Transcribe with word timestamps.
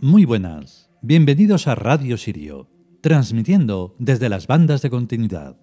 Muy 0.00 0.24
buenas, 0.24 0.88
bienvenidos 1.02 1.66
a 1.66 1.74
Radio 1.74 2.16
Sirio, 2.18 2.68
transmitiendo 3.00 3.96
desde 3.98 4.28
las 4.28 4.46
bandas 4.46 4.80
de 4.80 4.90
continuidad. 4.90 5.56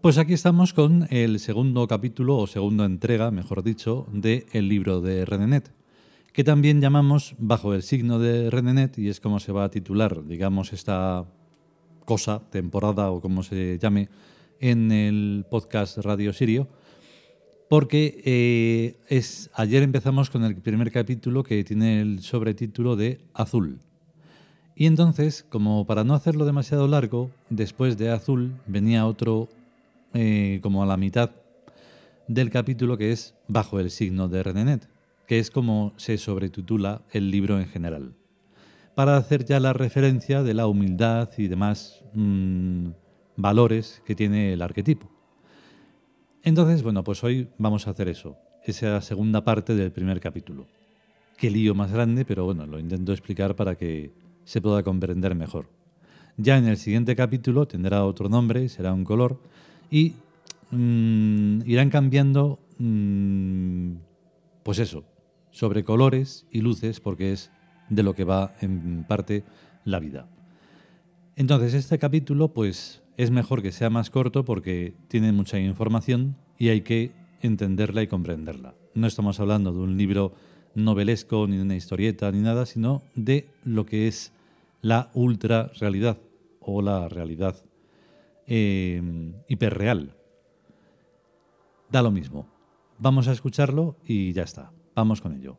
Pues 0.00 0.16
aquí 0.16 0.32
estamos 0.32 0.72
con 0.72 1.08
el 1.10 1.40
segundo 1.40 1.86
capítulo 1.86 2.38
o 2.38 2.46
segunda 2.46 2.86
entrega, 2.86 3.30
mejor 3.30 3.62
dicho, 3.62 4.06
de 4.10 4.46
el 4.52 4.70
libro 4.70 5.02
de 5.02 5.26
Renenet, 5.26 5.74
que 6.32 6.42
también 6.42 6.80
llamamos 6.80 7.34
Bajo 7.36 7.74
el 7.74 7.82
signo 7.82 8.18
de 8.18 8.48
Renenet 8.48 8.96
y 8.96 9.10
es 9.10 9.20
como 9.20 9.40
se 9.40 9.52
va 9.52 9.64
a 9.64 9.70
titular, 9.70 10.24
digamos, 10.24 10.72
esta 10.72 11.26
cosa, 12.06 12.40
temporada 12.48 13.10
o 13.10 13.20
como 13.20 13.42
se 13.42 13.78
llame, 13.78 14.08
en 14.58 14.90
el 14.90 15.44
podcast 15.50 15.98
Radio 15.98 16.32
Sirio, 16.32 16.68
porque 17.70 18.20
eh, 18.24 18.96
es, 19.06 19.48
ayer 19.54 19.84
empezamos 19.84 20.28
con 20.28 20.42
el 20.42 20.56
primer 20.56 20.90
capítulo 20.90 21.44
que 21.44 21.62
tiene 21.62 22.00
el 22.00 22.20
sobretítulo 22.20 22.96
de 22.96 23.20
Azul. 23.32 23.78
Y 24.74 24.86
entonces, 24.86 25.46
como 25.48 25.86
para 25.86 26.02
no 26.02 26.14
hacerlo 26.14 26.46
demasiado 26.46 26.88
largo, 26.88 27.30
después 27.48 27.96
de 27.96 28.10
Azul 28.10 28.54
venía 28.66 29.06
otro 29.06 29.48
eh, 30.14 30.58
como 30.64 30.82
a 30.82 30.86
la 30.86 30.96
mitad 30.96 31.30
del 32.26 32.50
capítulo 32.50 32.98
que 32.98 33.12
es 33.12 33.36
Bajo 33.46 33.78
el 33.78 33.92
signo 33.92 34.26
de 34.26 34.42
Renenet, 34.42 34.88
que 35.28 35.38
es 35.38 35.52
como 35.52 35.92
se 35.96 36.18
sobretitula 36.18 37.02
el 37.12 37.30
libro 37.30 37.60
en 37.60 37.68
general, 37.68 38.14
para 38.96 39.16
hacer 39.16 39.44
ya 39.44 39.60
la 39.60 39.72
referencia 39.74 40.42
de 40.42 40.54
la 40.54 40.66
humildad 40.66 41.28
y 41.38 41.46
demás 41.46 42.02
mm, 42.14 42.88
valores 43.36 44.02
que 44.04 44.16
tiene 44.16 44.54
el 44.54 44.62
arquetipo. 44.62 45.19
Entonces, 46.42 46.82
bueno, 46.82 47.04
pues 47.04 47.22
hoy 47.22 47.48
vamos 47.58 47.86
a 47.86 47.90
hacer 47.90 48.08
eso, 48.08 48.38
esa 48.64 49.00
segunda 49.02 49.44
parte 49.44 49.74
del 49.74 49.92
primer 49.92 50.20
capítulo. 50.20 50.66
Qué 51.36 51.50
lío 51.50 51.74
más 51.74 51.92
grande, 51.92 52.24
pero 52.24 52.46
bueno, 52.46 52.66
lo 52.66 52.78
intento 52.78 53.12
explicar 53.12 53.54
para 53.56 53.74
que 53.74 54.12
se 54.44 54.62
pueda 54.62 54.82
comprender 54.82 55.34
mejor. 55.34 55.68
Ya 56.38 56.56
en 56.56 56.66
el 56.66 56.78
siguiente 56.78 57.14
capítulo 57.14 57.66
tendrá 57.66 58.04
otro 58.04 58.30
nombre, 58.30 58.70
será 58.70 58.94
un 58.94 59.04
color, 59.04 59.38
y 59.90 60.14
mm, 60.70 61.60
irán 61.66 61.90
cambiando, 61.90 62.58
mm, 62.78 63.96
pues 64.62 64.78
eso, 64.78 65.04
sobre 65.50 65.84
colores 65.84 66.46
y 66.50 66.62
luces, 66.62 67.00
porque 67.00 67.32
es 67.32 67.50
de 67.90 68.02
lo 68.02 68.14
que 68.14 68.24
va 68.24 68.54
en 68.62 69.04
parte 69.06 69.44
la 69.84 69.98
vida. 69.98 70.26
Entonces 71.36 71.74
este 71.74 71.98
capítulo, 71.98 72.54
pues 72.54 73.02
es 73.22 73.30
mejor 73.30 73.60
que 73.60 73.70
sea 73.70 73.90
más 73.90 74.08
corto 74.08 74.46
porque 74.46 74.94
tiene 75.08 75.30
mucha 75.30 75.58
información 75.58 76.36
y 76.58 76.70
hay 76.70 76.80
que 76.80 77.12
entenderla 77.42 78.02
y 78.02 78.06
comprenderla. 78.06 78.74
No 78.94 79.06
estamos 79.06 79.40
hablando 79.40 79.72
de 79.72 79.78
un 79.78 79.98
libro 79.98 80.32
novelesco, 80.74 81.46
ni 81.46 81.56
de 81.56 81.62
una 81.62 81.76
historieta, 81.76 82.32
ni 82.32 82.40
nada, 82.40 82.64
sino 82.64 83.02
de 83.14 83.50
lo 83.62 83.84
que 83.84 84.08
es 84.08 84.32
la 84.80 85.10
ultra 85.12 85.70
realidad 85.78 86.16
o 86.60 86.80
la 86.80 87.10
realidad 87.10 87.56
eh, 88.46 89.02
hiperreal. 89.48 90.16
Da 91.90 92.00
lo 92.00 92.10
mismo. 92.10 92.48
Vamos 92.98 93.28
a 93.28 93.32
escucharlo 93.32 93.96
y 94.02 94.32
ya 94.32 94.44
está. 94.44 94.72
Vamos 94.94 95.20
con 95.20 95.34
ello. 95.34 95.58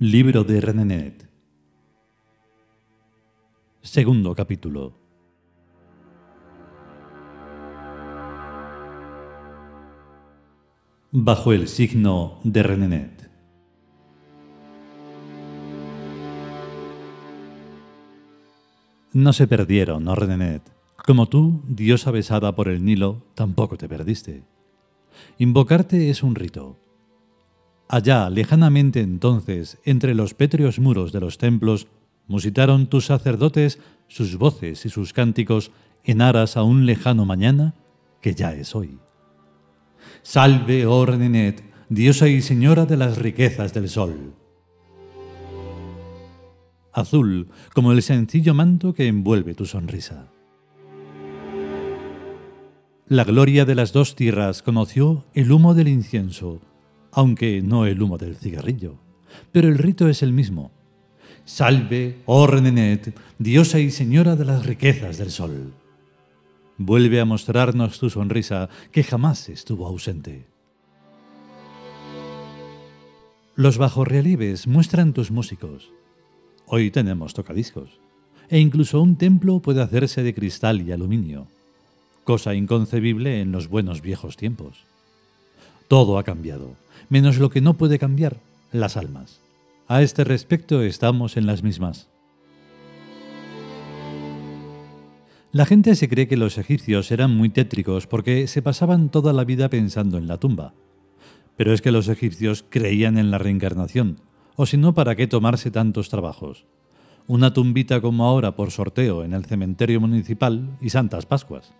Libro 0.00 0.44
de 0.44 0.60
Renenet. 0.60 1.28
Segundo 3.82 4.32
capítulo. 4.32 4.92
Bajo 11.10 11.52
el 11.52 11.66
signo 11.66 12.38
de 12.44 12.62
Renenet. 12.62 13.28
No 19.14 19.32
se 19.32 19.48
perdieron, 19.48 20.04
¿no, 20.04 20.14
Renenet? 20.14 20.62
Como 21.04 21.28
tú, 21.28 21.64
diosa 21.66 22.12
besada 22.12 22.54
por 22.54 22.68
el 22.68 22.84
Nilo, 22.84 23.24
tampoco 23.34 23.76
te 23.76 23.88
perdiste. 23.88 24.44
Invocarte 25.38 26.08
es 26.08 26.22
un 26.22 26.36
rito 26.36 26.76
Allá, 27.88 28.28
lejanamente 28.28 29.00
entonces, 29.00 29.78
entre 29.84 30.14
los 30.14 30.34
pétreos 30.34 30.78
muros 30.78 31.10
de 31.10 31.20
los 31.20 31.38
templos, 31.38 31.88
musitaron 32.26 32.88
tus 32.88 33.06
sacerdotes 33.06 33.78
sus 34.08 34.36
voces 34.36 34.84
y 34.86 34.88
sus 34.88 35.12
cánticos 35.12 35.70
en 36.04 36.22
aras 36.22 36.56
a 36.56 36.62
un 36.62 36.86
lejano 36.86 37.24
mañana 37.24 37.74
que 38.20 38.34
ya 38.34 38.52
es 38.54 38.74
hoy. 38.74 38.98
Salve, 40.22 40.86
oh 40.86 41.06
diosa 41.88 42.28
y 42.28 42.42
señora 42.42 42.84
de 42.86 42.96
las 42.96 43.18
riquezas 43.18 43.72
del 43.72 43.88
sol. 43.88 44.34
Azul 46.92 47.48
como 47.74 47.92
el 47.92 48.02
sencillo 48.02 48.54
manto 48.54 48.92
que 48.92 49.06
envuelve 49.06 49.54
tu 49.54 49.64
sonrisa. 49.64 50.28
La 53.06 53.24
gloria 53.24 53.64
de 53.64 53.74
las 53.74 53.92
dos 53.92 54.16
tierras 54.16 54.62
conoció 54.62 55.24
el 55.32 55.50
humo 55.50 55.72
del 55.74 55.88
incienso, 55.88 56.60
aunque 57.12 57.62
no 57.62 57.86
el 57.86 58.00
humo 58.02 58.18
del 58.18 58.36
cigarrillo. 58.36 58.96
Pero 59.52 59.68
el 59.68 59.78
rito 59.78 60.08
es 60.08 60.22
el 60.22 60.32
mismo. 60.32 60.70
Salve, 61.44 62.18
oh 62.26 62.46
Renenet, 62.46 63.14
diosa 63.38 63.78
y 63.78 63.90
señora 63.90 64.36
de 64.36 64.44
las 64.44 64.66
riquezas 64.66 65.18
del 65.18 65.30
sol. 65.30 65.72
Vuelve 66.76 67.20
a 67.20 67.24
mostrarnos 67.24 67.98
tu 67.98 68.10
sonrisa 68.10 68.68
que 68.92 69.02
jamás 69.02 69.48
estuvo 69.48 69.86
ausente. 69.86 70.46
Los 73.56 73.78
bajorrelieves 73.78 74.68
muestran 74.68 75.12
tus 75.12 75.30
músicos. 75.30 75.90
Hoy 76.66 76.90
tenemos 76.90 77.34
tocadiscos. 77.34 77.98
E 78.48 78.60
incluso 78.60 79.02
un 79.02 79.16
templo 79.16 79.60
puede 79.60 79.82
hacerse 79.82 80.22
de 80.22 80.34
cristal 80.34 80.80
y 80.80 80.92
aluminio, 80.92 81.48
cosa 82.24 82.54
inconcebible 82.54 83.40
en 83.40 83.52
los 83.52 83.68
buenos 83.68 84.00
viejos 84.00 84.36
tiempos. 84.36 84.86
Todo 85.88 86.18
ha 86.18 86.24
cambiado 86.24 86.76
menos 87.08 87.38
lo 87.38 87.50
que 87.50 87.60
no 87.60 87.74
puede 87.74 87.98
cambiar, 87.98 88.40
las 88.72 88.96
almas. 88.96 89.40
A 89.86 90.02
este 90.02 90.24
respecto 90.24 90.82
estamos 90.82 91.36
en 91.36 91.46
las 91.46 91.62
mismas. 91.62 92.08
La 95.50 95.64
gente 95.64 95.94
se 95.94 96.10
cree 96.10 96.28
que 96.28 96.36
los 96.36 96.58
egipcios 96.58 97.10
eran 97.10 97.34
muy 97.34 97.48
tétricos 97.48 98.06
porque 98.06 98.46
se 98.46 98.60
pasaban 98.60 99.08
toda 99.08 99.32
la 99.32 99.44
vida 99.44 99.70
pensando 99.70 100.18
en 100.18 100.28
la 100.28 100.36
tumba. 100.36 100.74
Pero 101.56 101.72
es 101.72 101.80
que 101.80 101.90
los 101.90 102.08
egipcios 102.08 102.64
creían 102.68 103.16
en 103.16 103.30
la 103.30 103.38
reencarnación, 103.38 104.20
o 104.56 104.66
si 104.66 104.76
no, 104.76 104.92
¿para 104.92 105.16
qué 105.16 105.26
tomarse 105.26 105.70
tantos 105.70 106.10
trabajos? 106.10 106.66
Una 107.26 107.54
tumbita 107.54 108.00
como 108.00 108.26
ahora 108.26 108.56
por 108.56 108.70
sorteo 108.70 109.24
en 109.24 109.32
el 109.32 109.46
cementerio 109.46 110.00
municipal 110.00 110.76
y 110.80 110.90
Santas 110.90 111.24
Pascuas. 111.24 111.72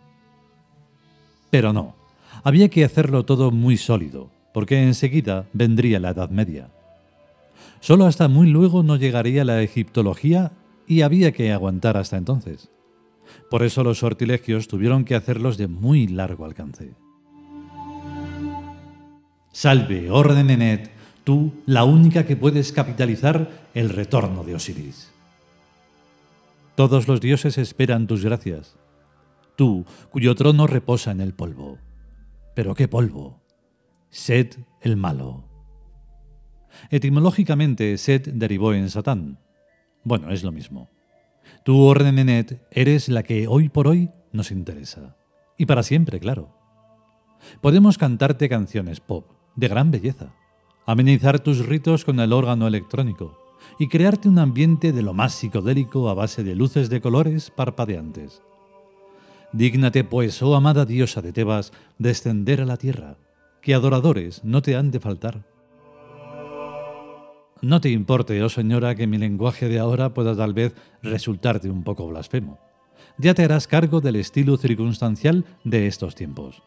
Pero 1.51 1.73
no, 1.73 1.95
había 2.43 2.69
que 2.71 2.85
hacerlo 2.85 3.25
todo 3.25 3.51
muy 3.51 3.77
sólido, 3.77 4.31
porque 4.59 4.83
enseguida 4.83 5.47
vendría 5.53 6.01
la 6.01 6.11
Edad 6.11 6.31
Media. 6.31 6.69
Solo 7.79 8.07
hasta 8.07 8.27
muy 8.27 8.49
luego 8.49 8.83
no 8.83 8.97
llegaría 8.97 9.45
la 9.45 9.63
egiptología 9.63 10.51
y 10.85 11.03
había 11.03 11.31
que 11.31 11.53
aguantar 11.53 11.97
hasta 11.97 12.17
entonces. 12.17 12.69
Por 13.51 13.63
eso 13.63 13.85
los 13.85 13.99
sortilegios 13.99 14.67
tuvieron 14.67 15.05
que 15.05 15.15
hacerlos 15.15 15.59
de 15.59 15.69
muy 15.69 16.09
largo 16.09 16.45
alcance. 16.45 16.97
Salve, 19.53 20.11
orden 20.11 20.51
Enet, 20.51 20.91
tú 21.23 21.53
la 21.65 21.85
única 21.85 22.27
que 22.27 22.35
puedes 22.35 22.73
capitalizar 22.73 23.69
el 23.75 23.91
retorno 23.91 24.43
de 24.43 24.57
Osiris. 24.57 25.13
Todos 26.75 27.07
los 27.07 27.21
dioses 27.21 27.59
esperan 27.59 28.09
tus 28.09 28.25
gracias, 28.25 28.75
tú 29.55 29.87
cuyo 30.11 30.35
trono 30.35 30.67
reposa 30.67 31.13
en 31.13 31.21
el 31.21 31.33
polvo. 31.33 31.79
Pero 32.57 32.75
qué 32.75 32.89
polvo, 32.89 33.39
Set 34.11 34.59
el 34.81 34.97
malo. 34.97 35.45
Etimológicamente, 36.91 37.97
Set 37.99 38.27
derivó 38.27 38.73
en 38.73 38.89
Satán. 38.89 39.39
Bueno, 40.05 40.31
es 40.31 40.43
lo 40.43 40.53
mismo. 40.53 40.89
Tú, 41.65 41.83
Ordenenet, 41.83 42.67
eres 42.71 43.09
la 43.09 43.23
que 43.23 43.47
hoy 43.49 43.69
por 43.69 43.89
hoy 43.89 44.11
nos 44.33 44.51
interesa. 44.51 45.17
Y 45.59 45.67
para 45.67 45.83
siempre, 45.83 46.21
claro. 46.21 46.57
Podemos 47.61 47.99
cantarte 47.99 48.49
canciones 48.49 49.01
pop, 49.01 49.33
de 49.57 49.69
gran 49.69 49.91
belleza, 49.91 50.35
amenizar 50.87 51.41
tus 51.41 51.67
ritos 51.67 52.05
con 52.05 52.21
el 52.21 52.33
órgano 52.33 52.67
electrónico 52.67 53.39
y 53.79 53.89
crearte 53.89 54.29
un 54.29 54.39
ambiente 54.39 54.93
de 54.93 55.03
lo 55.03 55.15
más 55.15 55.35
psicodélico 55.35 56.09
a 56.09 56.15
base 56.15 56.45
de 56.45 56.55
luces 56.55 56.89
de 56.91 57.01
colores 57.01 57.51
parpadeantes. 57.51 58.43
Dígnate, 59.53 60.05
pues, 60.05 60.43
oh 60.43 60.55
amada 60.55 60.85
diosa 60.85 61.23
de 61.23 61.33
Tebas, 61.33 61.73
descender 61.99 62.61
a 62.61 62.67
la 62.67 62.77
tierra, 62.77 63.17
que 63.61 63.75
adoradores 63.75 64.45
no 64.45 64.63
te 64.63 64.77
han 64.77 64.91
de 64.91 65.01
faltar. 65.01 65.45
No 67.61 67.81
te 67.81 67.91
importe, 67.91 68.41
oh 68.43 68.49
señora, 68.49 68.95
que 68.95 69.09
mi 69.09 69.19
lenguaje 69.19 69.69
de 69.69 69.81
ahora 69.81 70.15
pueda 70.15 70.37
tal 70.37 70.55
vez 70.55 70.75
resultarte 71.03 71.69
un 71.69 71.83
poco 71.83 72.07
blasfemo. 72.07 72.59
Ya 73.19 73.35
te 73.35 73.43
harás 73.43 73.67
cargo 73.67 74.01
del 74.01 74.17
estilo 74.17 74.57
circunstancial 74.57 75.45
de 75.65 75.89
estos 75.89 76.15
tiempos. 76.15 76.63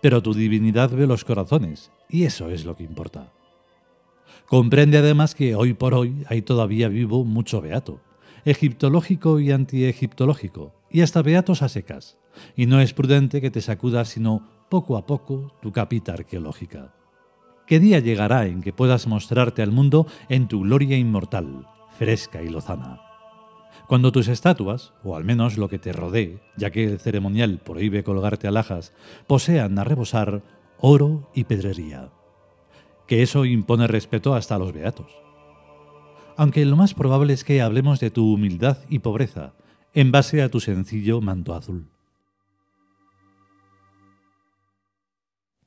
Pero 0.00 0.22
tu 0.22 0.32
divinidad 0.32 0.90
ve 0.90 1.06
los 1.06 1.24
corazones, 1.24 1.90
y 2.08 2.24
eso 2.24 2.48
es 2.48 2.64
lo 2.64 2.74
que 2.74 2.84
importa. 2.84 3.32
Comprende 4.46 4.98
además 4.98 5.34
que 5.34 5.54
hoy 5.54 5.74
por 5.74 5.94
hoy 5.94 6.24
hay 6.28 6.40
todavía 6.40 6.88
vivo 6.88 7.24
mucho 7.24 7.60
beato, 7.60 8.00
egiptológico 8.44 9.40
y 9.40 9.50
antiegiptológico, 9.50 10.74
y 10.90 11.02
hasta 11.02 11.22
beatos 11.22 11.62
a 11.62 11.68
secas, 11.68 12.18
y 12.56 12.66
no 12.66 12.80
es 12.80 12.94
prudente 12.94 13.40
que 13.40 13.50
te 13.50 13.60
sacudas 13.60 14.08
sino 14.08 14.48
poco 14.74 14.96
a 14.96 15.06
poco 15.06 15.52
tu 15.62 15.70
capita 15.70 16.14
arqueológica. 16.14 16.92
¿Qué 17.64 17.78
día 17.78 18.00
llegará 18.00 18.46
en 18.46 18.60
que 18.60 18.72
puedas 18.72 19.06
mostrarte 19.06 19.62
al 19.62 19.70
mundo 19.70 20.08
en 20.28 20.48
tu 20.48 20.62
gloria 20.62 20.98
inmortal, 20.98 21.68
fresca 21.96 22.42
y 22.42 22.48
lozana? 22.48 23.00
Cuando 23.86 24.10
tus 24.10 24.26
estatuas, 24.26 24.92
o 25.04 25.14
al 25.14 25.22
menos 25.22 25.58
lo 25.58 25.68
que 25.68 25.78
te 25.78 25.92
rodee, 25.92 26.40
ya 26.56 26.70
que 26.70 26.82
el 26.82 26.98
ceremonial 26.98 27.60
prohíbe 27.64 28.02
colgarte 28.02 28.48
alhajas, 28.48 28.92
posean 29.28 29.78
a 29.78 29.84
rebosar 29.84 30.42
oro 30.80 31.30
y 31.36 31.44
pedrería. 31.44 32.10
Que 33.06 33.22
eso 33.22 33.44
impone 33.44 33.86
respeto 33.86 34.34
hasta 34.34 34.56
a 34.56 34.58
los 34.58 34.72
beatos. 34.72 35.12
Aunque 36.36 36.64
lo 36.64 36.74
más 36.74 36.94
probable 36.94 37.32
es 37.32 37.44
que 37.44 37.62
hablemos 37.62 38.00
de 38.00 38.10
tu 38.10 38.34
humildad 38.34 38.78
y 38.88 38.98
pobreza, 38.98 39.54
en 39.92 40.10
base 40.10 40.42
a 40.42 40.48
tu 40.48 40.58
sencillo 40.58 41.20
manto 41.20 41.54
azul. 41.54 41.93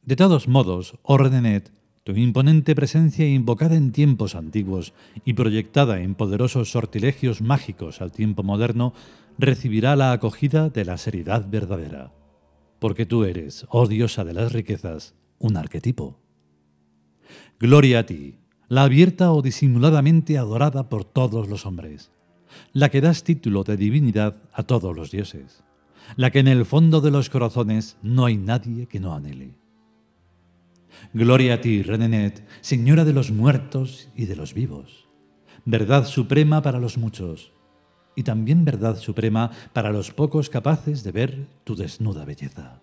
De 0.08 0.16
todos 0.16 0.48
modos, 0.48 0.98
Ordenet 1.04 1.70
tu 2.06 2.16
imponente 2.16 2.74
presencia 2.74 3.28
invocada 3.28 3.76
en 3.76 3.92
tiempos 3.92 4.36
antiguos 4.36 4.94
y 5.26 5.34
proyectada 5.34 6.00
en 6.00 6.16
poderosos 6.16 6.72
sortilegios 6.72 7.42
mágicos 7.42 8.00
al 8.00 8.14
tiempo 8.14 8.44
moderno, 8.44 8.94
recibirá 9.38 9.98
la 9.98 10.14
acogida 10.14 10.70
de 10.70 10.86
la 10.86 10.98
seriedad 10.98 11.46
verdadera. 11.50 12.14
Porque 12.80 13.06
tú 13.06 13.26
eres, 13.26 13.66
oh 13.68 13.86
diosa 13.86 14.24
de 14.24 14.34
las 14.34 14.54
riquezas, 14.54 15.16
un 15.40 15.58
arquetipo. 15.58 16.18
Gloria 17.60 18.00
a 18.00 18.06
ti, 18.06 18.38
la 18.70 18.84
abierta 18.84 19.34
o 19.34 19.42
disimuladamente 19.42 20.38
adorada 20.38 20.88
por 20.88 21.04
todos 21.04 21.50
los 21.50 21.66
hombres, 21.66 22.12
la 22.72 22.88
que 22.88 23.02
das 23.02 23.26
título 23.26 23.66
de 23.66 23.76
divinidad 23.76 24.42
a 24.54 24.64
todos 24.64 24.96
los 24.96 25.12
dioses, 25.12 25.66
la 26.16 26.32
que 26.32 26.40
en 26.40 26.48
el 26.48 26.64
fondo 26.64 27.02
de 27.02 27.12
los 27.12 27.30
corazones 27.30 27.98
no 28.02 28.24
hay 28.24 28.38
nadie 28.38 28.88
que 28.88 29.02
no 29.02 29.14
anhele. 29.14 29.67
Gloria 31.14 31.56
a 31.56 31.62
ti, 31.62 31.82
Renenet, 31.82 32.46
Señora 32.62 33.06
de 33.06 33.14
los 33.14 33.32
muertos 33.32 34.10
y 34.16 34.26
de 34.26 34.36
los 34.36 34.54
vivos. 34.54 35.08
Verdad 35.66 36.06
suprema 36.06 36.62
para 36.62 36.80
los 36.80 36.98
muchos, 36.98 37.54
y 38.16 38.24
también 38.24 38.66
verdad 38.66 38.98
suprema 38.98 39.52
para 39.74 39.92
los 39.92 40.12
pocos 40.12 40.50
capaces 40.50 41.04
de 41.04 41.12
ver 41.12 41.48
tu 41.64 41.76
desnuda 41.76 42.26
belleza. 42.26 42.82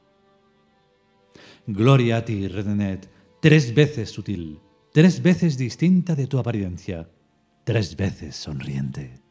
Gloria 1.66 2.18
a 2.18 2.24
ti, 2.24 2.46
Renenet, 2.46 3.10
tres 3.40 3.74
veces 3.74 4.10
sutil, 4.10 4.60
tres 4.92 5.22
veces 5.22 5.56
distinta 5.56 6.14
de 6.14 6.26
tu 6.26 6.38
apariencia, 6.38 7.08
tres 7.64 7.96
veces 7.96 8.36
sonriente. 8.36 9.23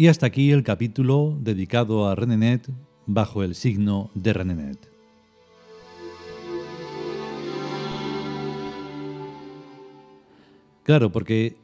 Y 0.00 0.06
hasta 0.06 0.26
aquí 0.26 0.52
el 0.52 0.62
capítulo 0.62 1.36
dedicado 1.40 2.06
a 2.06 2.14
Renenet 2.14 2.70
bajo 3.06 3.42
el 3.42 3.56
signo 3.56 4.12
de 4.14 4.32
Renenet. 4.32 4.88
Claro, 10.84 11.10
porque 11.10 11.56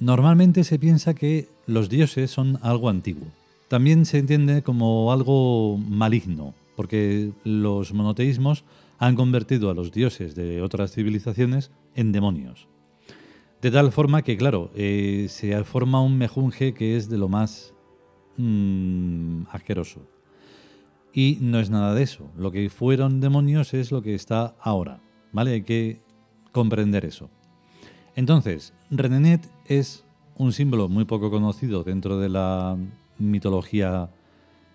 normalmente 0.00 0.64
se 0.64 0.80
piensa 0.80 1.14
que 1.14 1.48
los 1.68 1.88
dioses 1.88 2.32
son 2.32 2.58
algo 2.60 2.88
antiguo. 2.88 3.28
También 3.68 4.04
se 4.04 4.18
entiende 4.18 4.62
como 4.62 5.12
algo 5.12 5.78
maligno, 5.78 6.54
porque 6.74 7.30
los 7.44 7.94
monoteísmos 7.94 8.64
han 8.98 9.14
convertido 9.14 9.70
a 9.70 9.74
los 9.74 9.92
dioses 9.92 10.34
de 10.34 10.60
otras 10.60 10.90
civilizaciones 10.90 11.70
en 11.94 12.10
demonios. 12.10 12.66
De 13.66 13.72
tal 13.72 13.90
forma 13.90 14.22
que, 14.22 14.36
claro, 14.36 14.70
eh, 14.76 15.26
se 15.28 15.64
forma 15.64 16.00
un 16.00 16.16
mejunje 16.16 16.72
que 16.72 16.96
es 16.96 17.08
de 17.08 17.18
lo 17.18 17.28
más 17.28 17.74
mm, 18.36 19.46
asqueroso. 19.50 20.02
Y 21.12 21.38
no 21.40 21.58
es 21.58 21.68
nada 21.68 21.92
de 21.92 22.04
eso. 22.04 22.30
Lo 22.36 22.52
que 22.52 22.70
fueron 22.70 23.20
demonios 23.20 23.74
es 23.74 23.90
lo 23.90 24.02
que 24.02 24.14
está 24.14 24.54
ahora. 24.60 25.00
¿Vale? 25.32 25.50
Hay 25.50 25.62
que 25.62 26.00
comprender 26.52 27.04
eso. 27.04 27.28
Entonces, 28.14 28.72
Renenet 28.92 29.50
es 29.64 30.04
un 30.36 30.52
símbolo 30.52 30.88
muy 30.88 31.04
poco 31.04 31.28
conocido 31.28 31.82
dentro 31.82 32.20
de 32.20 32.28
la 32.28 32.78
mitología 33.18 34.10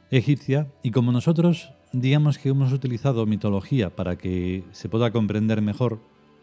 egipcia 0.10 0.69
y 0.83 0.91
como 0.91 1.13
nosotros 1.13 1.71
digamos 1.93 2.38
que 2.38 2.50
hemos 2.50 2.74
utilizado 2.74 3.25
mitología 3.25 3.95
para 3.95 4.17
que 4.17 4.65
se 4.71 4.89
pueda 4.89 5.12
comprender 5.12 5.62
mejor, 5.62 6.00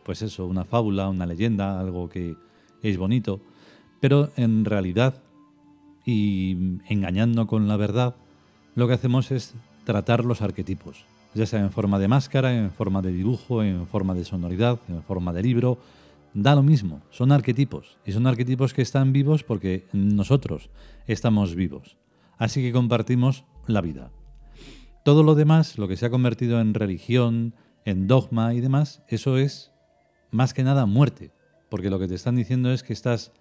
pues 0.09 0.23
eso, 0.23 0.47
una 0.47 0.65
fábula, 0.65 1.11
una 1.11 1.27
leyenda, 1.27 1.79
algo 1.79 2.09
que 2.09 2.35
es 2.83 2.97
bonito, 2.97 3.43
pero 4.01 4.31
en 4.37 4.65
realidad, 4.65 5.23
y 6.07 6.79
engañando 6.89 7.47
con 7.47 7.69
la 7.69 7.77
verdad, 7.77 8.17
lo 8.75 8.89
que 8.89 8.95
hacemos 8.95 9.31
es 9.31 9.55
tratar 9.85 10.25
los 10.25 10.41
arquetipos, 10.41 11.05
ya 11.35 11.45
sea 11.45 11.61
en 11.61 11.71
forma 11.71 11.99
de 11.99 12.09
máscara, 12.09 12.57
en 12.57 12.71
forma 12.71 13.03
de 13.03 13.13
dibujo, 13.13 13.63
en 13.63 13.87
forma 13.87 14.15
de 14.15 14.25
sonoridad, 14.25 14.81
en 14.89 15.03
forma 15.03 15.35
de 15.35 15.43
libro, 15.43 15.77
da 16.33 16.55
lo 16.55 16.63
mismo, 16.63 17.03
son 17.11 17.31
arquetipos, 17.31 17.99
y 18.07 18.13
son 18.13 18.27
arquetipos 18.27 18.73
que 18.73 18.81
están 18.81 19.13
vivos 19.13 19.45
porque 19.45 19.85
nosotros 19.93 20.71
estamos 21.07 21.55
vivos, 21.55 21.99
así 22.39 22.63
que 22.63 22.73
compartimos 22.73 23.45
la 23.67 23.83
vida. 23.83 24.11
Todo 25.05 25.23
lo 25.23 25.35
demás, 25.35 25.77
lo 25.77 25.87
que 25.87 25.99
se 25.99 26.07
ha 26.07 26.11
convertido 26.11 26.63
en 26.63 26.73
religión, 26.73 27.55
en 27.85 28.07
dogma 28.07 28.55
y 28.55 28.63
demás, 28.63 29.03
eso 29.07 29.37
es 29.37 29.71
más 30.31 30.55
que 30.55 30.65
nada 30.65 30.87
muerte, 30.87 31.31
porque 31.69 31.91
lo 31.91 31.99
que 31.99 32.09
te 32.09 32.15
están 32.15 32.37
diciendo 32.37 32.71
es 32.71 32.83
que 32.83 32.93
estás, 32.93 33.33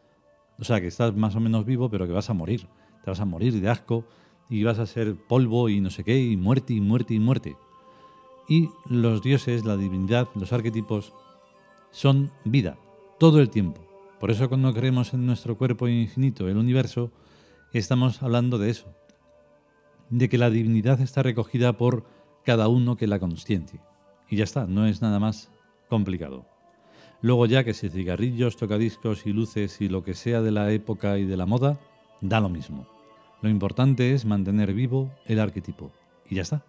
o 0.60 0.64
sea, 0.64 0.82
que 0.82 0.88
estás 0.88 1.16
más 1.16 1.36
o 1.36 1.40
menos 1.40 1.66
vivo, 1.66 1.90
pero 1.90 2.08
que 2.08 2.14
vas 2.14 2.30
a 2.30 2.34
morir, 2.34 2.68
te 3.04 3.10
vas 3.10 3.20
a 3.20 3.26
morir 3.26 3.60
de 3.60 3.70
asco 3.70 4.06
y 4.50 4.64
vas 4.64 4.80
a 4.80 4.86
ser 4.86 5.16
polvo 5.16 5.70
y 5.70 5.82
no 5.82 5.90
sé 5.90 6.04
qué, 6.04 6.22
y 6.22 6.38
muerte 6.38 6.74
y 6.74 6.82
muerte 6.82 7.14
y 7.14 7.20
muerte. 7.20 7.56
Y 8.48 8.70
los 8.90 9.22
dioses, 9.22 9.66
la 9.66 9.76
divinidad, 9.76 10.30
los 10.36 10.54
arquetipos 10.54 11.14
son 11.92 12.32
vida, 12.46 12.78
todo 13.20 13.42
el 13.42 13.50
tiempo. 13.50 13.82
Por 14.20 14.32
eso 14.32 14.48
cuando 14.50 14.74
creemos 14.74 15.14
en 15.14 15.26
nuestro 15.26 15.58
cuerpo 15.58 15.88
infinito, 15.88 16.48
el 16.48 16.58
universo, 16.58 17.12
estamos 17.74 18.24
hablando 18.24 18.58
de 18.58 18.70
eso, 18.70 18.94
de 20.10 20.30
que 20.30 20.38
la 20.38 20.50
divinidad 20.50 21.02
está 21.02 21.24
recogida 21.24 21.74
por 21.78 22.06
cada 22.46 22.68
uno 22.68 22.96
que 22.96 23.08
la 23.08 23.20
consciente. 23.20 23.80
Y 24.30 24.38
ya 24.38 24.44
está, 24.44 24.66
no 24.66 24.88
es 24.88 25.02
nada 25.02 25.20
más 25.20 25.52
complicado. 25.90 26.46
Luego 27.22 27.46
ya 27.46 27.64
que 27.64 27.74
si 27.74 27.90
cigarrillos, 27.90 28.58
tocadiscos 28.58 29.26
y 29.26 29.34
luces 29.34 29.82
y 29.82 29.90
lo 29.90 30.04
que 30.04 30.14
sea 30.14 30.42
de 30.42 30.52
la 30.52 30.72
época 30.72 31.18
y 31.18 31.26
de 31.26 31.38
la 31.38 31.46
moda, 31.46 31.80
da 32.22 32.40
lo 32.40 32.50
mismo. 32.50 32.88
Lo 33.42 33.50
importante 33.50 34.14
es 34.14 34.26
mantener 34.26 34.74
vivo 34.74 35.12
el 35.26 35.40
arquetipo. 35.40 35.92
Y 36.30 36.36
ya 36.36 36.42
está. 36.44 36.64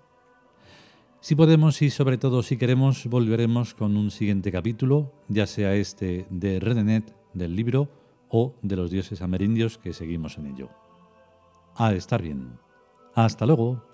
Si 1.21 1.35
podemos 1.35 1.83
y 1.83 1.91
sobre 1.91 2.17
todo 2.17 2.43
si 2.43 2.57
queremos, 2.57 3.07
volveremos 3.07 3.75
con 3.75 3.97
un 3.97 4.11
siguiente 4.11 4.53
capítulo, 4.53 5.13
ya 5.29 5.47
sea 5.47 5.75
este 5.75 6.27
de 6.31 6.61
Redenet, 6.61 7.15
del 7.35 7.57
libro, 7.57 7.89
o 8.31 8.55
de 8.63 8.77
los 8.77 8.91
dioses 8.91 9.23
amerindios 9.23 9.79
que 9.79 9.93
seguimos 9.93 10.39
en 10.39 10.47
ello. 10.47 10.69
A 11.75 11.93
estar 11.93 12.23
bien. 12.23 12.59
Hasta 13.15 13.47
luego. 13.47 13.88